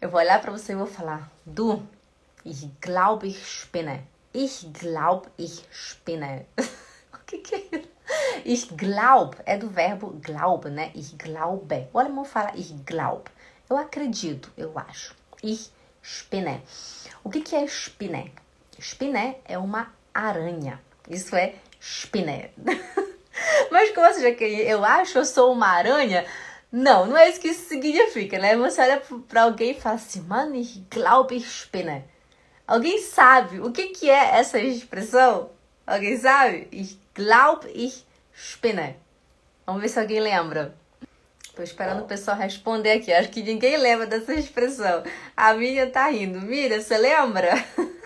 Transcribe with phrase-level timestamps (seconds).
[0.00, 1.82] Eu vou olhar para você e vou falar: Du,
[2.44, 4.06] ich glaube, ich spinne.
[4.32, 6.46] Ich glaube, ich spinne.
[7.12, 7.88] o que, que é isso?
[8.44, 10.92] Ich glaub é do verbo glaube, né?
[10.94, 11.88] Ich glaube.
[11.92, 13.28] O alemão fala ich glaub.
[13.68, 15.16] Eu acredito, eu acho.
[15.42, 16.62] Ich spinne.
[17.24, 18.32] O que, que é spinne?
[18.78, 20.80] Spinne é uma aranha.
[21.10, 22.52] Isso é spinne.
[23.72, 26.24] Mas como você já que eu acho, eu sou uma aranha.
[26.70, 28.54] Não, não é isso que isso significa, né?
[28.56, 32.04] Você olha para alguém e fala assim, mano, ich glaube, ich spinne.
[32.66, 35.50] Alguém sabe o que, que é essa expressão?
[35.86, 36.68] Alguém sabe?
[36.70, 38.96] Ich glaube, ich spinne.
[39.64, 40.74] Vamos ver se alguém lembra.
[41.56, 43.12] Tô esperando o pessoal responder aqui.
[43.12, 45.02] Acho que ninguém lembra dessa expressão.
[45.36, 46.40] A Miriam tá rindo.
[46.40, 47.52] Miriam, você lembra?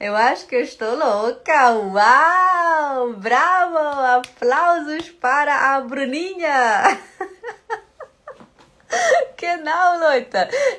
[0.00, 1.72] Eu acho que eu estou louca.
[1.72, 3.12] Uau!
[3.18, 3.76] Bravo!
[3.76, 6.98] Aplausos para a Bruninha!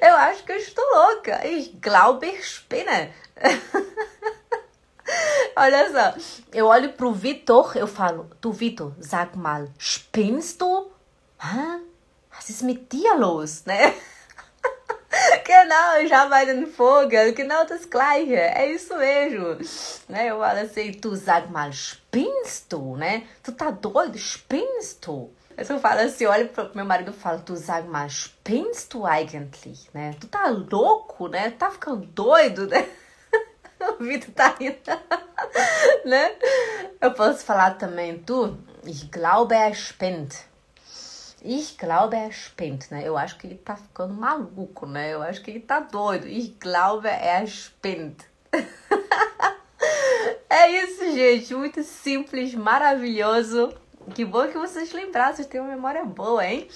[0.00, 1.46] Eu acho que eu estou louca.
[1.46, 3.12] Ich glaube, ich spinne.
[5.56, 6.14] Olha só,
[6.52, 10.90] eu olho pro Vitor, eu falo, du Vitor, sag mal, spinnst du?
[11.38, 11.80] Hã?
[12.32, 13.92] Was ist mit dir los, né?
[15.70, 19.56] Genau, ich arbeite in Vogel, genau das Gleiche, é isso mesmo.
[20.08, 20.26] Né?
[20.26, 23.28] Eu falo assim, tu sag mal, spinnst du, né?
[23.40, 25.30] Tu tá doido, spinnst du?
[25.56, 29.88] Eu falo assim, olha pro meu marido e falo, tu sag mal, spinnst du eigentlich,
[29.94, 30.16] né?
[30.18, 31.52] Tu tá louco, né?
[31.52, 32.88] Tá ficando doido, né?
[33.78, 34.74] o Vitor tá rindo,
[36.04, 36.32] né?
[37.00, 40.49] Eu posso falar também, tu, ich glaube, er spinnt.
[41.42, 43.02] Ich glaube, er spinnt, né?
[43.06, 45.14] Eu acho que ele tá ficando maluco, né?
[45.14, 46.26] Eu acho que ele tá doido.
[46.26, 48.22] Ich glaube, er spinnt.
[50.50, 51.54] é isso, gente.
[51.54, 53.74] Muito simples, maravilhoso.
[54.14, 56.68] Que bom que vocês lembraram, vocês têm uma memória boa, hein?